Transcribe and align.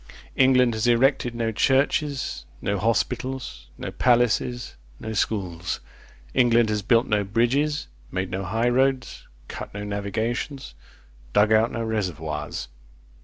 England 0.35 0.73
has 0.73 0.87
erected 0.87 1.35
no 1.35 1.51
churches, 1.51 2.45
no 2.59 2.79
hospitals, 2.79 3.67
no 3.77 3.91
palaces, 3.91 4.73
no 4.99 5.13
schools; 5.13 5.79
England 6.33 6.69
has 6.69 6.81
built 6.81 7.05
no 7.05 7.23
bridges, 7.23 7.85
made 8.11 8.31
no 8.31 8.43
high 8.43 8.67
roads, 8.69 9.27
cut 9.47 9.71
no 9.75 9.83
navigations, 9.83 10.73
dug 11.33 11.53
out 11.53 11.71
no 11.71 11.83
reservoirs. 11.83 12.67